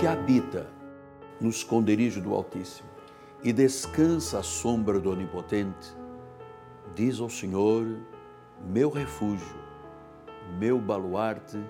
[0.00, 0.66] que habita
[1.38, 2.88] no esconderijo do Altíssimo
[3.44, 5.94] e descansa à sombra do Onipotente,
[6.94, 7.86] diz ao Senhor,
[8.64, 9.58] meu refúgio,
[10.58, 11.62] meu baluarte,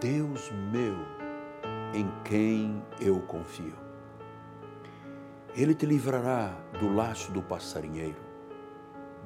[0.00, 0.96] Deus meu,
[1.92, 3.76] em quem eu confio.
[5.54, 8.22] Ele te livrará do laço do passarinheiro,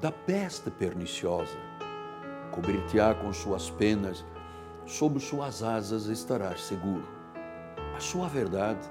[0.00, 1.56] da peste perniciosa,
[2.50, 4.26] cobrir-te-á com suas penas,
[4.84, 7.14] sob suas asas estarás seguro.
[7.96, 8.90] A sua verdade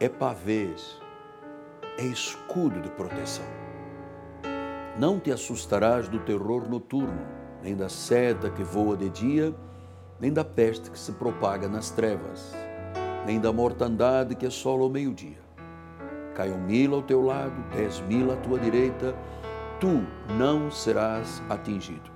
[0.00, 0.98] é pavês,
[1.98, 3.44] é escudo de proteção.
[4.98, 7.26] Não te assustarás do terror noturno,
[7.62, 9.54] nem da seta que voa de dia,
[10.18, 12.54] nem da peste que se propaga nas trevas,
[13.26, 15.38] nem da mortandade que assola o meio-dia.
[16.34, 19.14] Caiam mil ao teu lado, dez mil à tua direita,
[19.78, 20.02] tu
[20.38, 22.10] não serás atingido.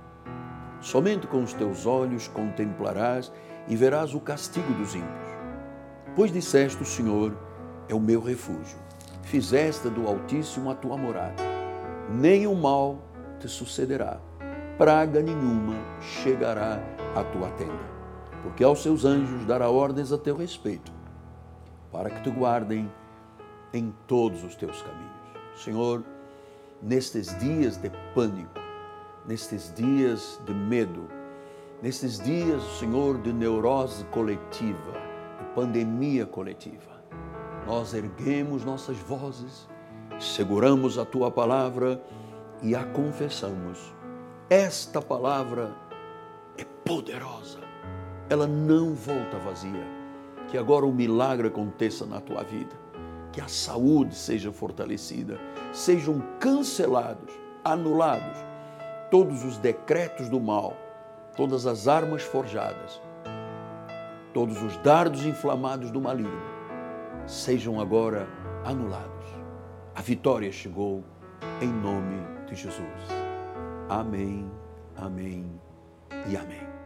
[0.81, 3.31] Somente com os teus olhos contemplarás
[3.69, 5.30] e verás o castigo dos ímpios.
[6.15, 7.37] Pois disseste: O Senhor
[7.89, 8.79] é o meu refúgio.
[9.23, 11.43] Fizeste do Altíssimo a tua morada.
[12.49, 12.99] O mal
[13.39, 14.19] te sucederá,
[14.77, 16.81] praga nenhuma chegará
[17.15, 17.85] à tua tenda,
[18.43, 20.93] porque aos seus anjos dará ordens a teu respeito,
[21.93, 22.91] para que te guardem
[23.73, 25.63] em todos os teus caminhos.
[25.63, 26.03] Senhor,
[26.83, 28.59] nestes dias de pânico,
[29.25, 31.09] nestes dias de medo,
[31.81, 35.10] nestes dias, Senhor, de neurose coletiva,
[35.55, 37.03] pandemia coletiva,
[37.67, 39.69] nós erguemos nossas vozes,
[40.19, 42.03] seguramos a tua palavra
[42.63, 43.95] e a confessamos.
[44.49, 45.75] Esta palavra
[46.59, 47.61] é poderosa,
[48.29, 50.01] ela não volta vazia.
[50.49, 52.75] Que agora o milagre aconteça na tua vida,
[53.33, 55.39] que a saúde seja fortalecida,
[55.73, 58.51] sejam cancelados, anulados
[59.11, 60.77] todos os decretos do mal,
[61.37, 63.01] todas as armas forjadas,
[64.33, 66.43] todos os dardos inflamados do maligno,
[67.27, 68.29] sejam agora
[68.65, 69.29] anulados.
[69.95, 71.05] A vitória chegou
[71.61, 73.09] em nome de Jesus.
[73.89, 74.51] Amém,
[74.97, 75.45] amém
[76.29, 76.80] e amém.